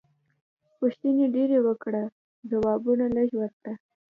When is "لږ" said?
3.15-3.29